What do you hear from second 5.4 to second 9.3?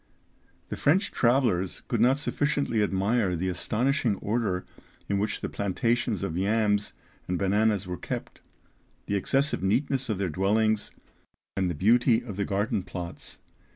the plantations of yams and bananas were kept, the